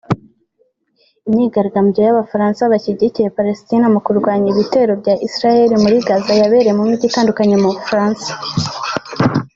Imyigaragambyo 1.27 1.99
y’Abafaransa 2.03 2.71
bashyigikiyePalestina 2.71 3.85
mu 3.93 3.99
kurwanya 4.05 4.47
ibitero 4.53 4.91
bya 5.01 5.13
Isiraheli 5.25 5.75
muri 5.83 5.97
Gaza 6.07 6.33
yabereye 6.41 6.73
mu 6.77 6.83
Mijyi 6.89 7.05
itandukanyemu 7.07 7.67
Bufaransa 7.75 8.29